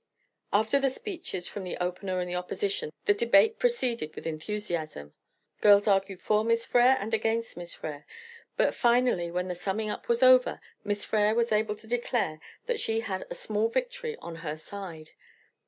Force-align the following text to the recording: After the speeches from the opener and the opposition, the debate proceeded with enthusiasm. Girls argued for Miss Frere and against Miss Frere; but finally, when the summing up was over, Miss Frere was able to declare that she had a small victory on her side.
After 0.51 0.79
the 0.79 0.89
speeches 0.89 1.47
from 1.47 1.63
the 1.63 1.77
opener 1.77 2.19
and 2.19 2.27
the 2.27 2.33
opposition, 2.33 2.91
the 3.05 3.13
debate 3.13 3.59
proceeded 3.59 4.15
with 4.15 4.25
enthusiasm. 4.25 5.13
Girls 5.61 5.85
argued 5.87 6.19
for 6.21 6.43
Miss 6.43 6.65
Frere 6.65 6.97
and 6.99 7.13
against 7.13 7.55
Miss 7.55 7.75
Frere; 7.75 8.07
but 8.57 8.73
finally, 8.73 9.29
when 9.29 9.47
the 9.47 9.53
summing 9.53 9.91
up 9.91 10.07
was 10.09 10.23
over, 10.23 10.59
Miss 10.83 11.05
Frere 11.05 11.35
was 11.35 11.51
able 11.51 11.75
to 11.75 11.85
declare 11.85 12.39
that 12.65 12.79
she 12.79 13.01
had 13.01 13.27
a 13.29 13.35
small 13.35 13.67
victory 13.69 14.17
on 14.17 14.37
her 14.37 14.55
side. 14.57 15.11